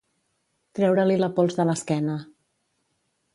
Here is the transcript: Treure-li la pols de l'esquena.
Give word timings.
Treure-li 0.79 1.17
la 1.19 1.29
pols 1.35 1.59
de 1.59 1.67
l'esquena. 1.71 2.17